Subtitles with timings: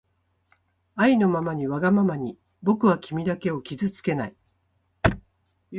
[0.95, 4.35] あいのままにわがままにぼくはきみだけをきずつけない